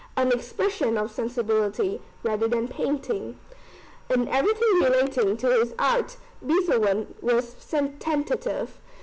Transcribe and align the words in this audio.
[An 0.17 0.31
expression 0.31 0.97
of 0.97 1.11
sensibility 1.11 2.01
rather 2.23 2.47
than 2.47 2.67
painting.] 2.67 3.37
In 4.09 4.27
everything 4.29 4.79
relating 4.81 5.37
to 5.37 5.47
his 5.51 5.75
art 5.77 6.17
Beethoven 6.43 7.13
was 7.21 7.53
tentative. 7.99 8.79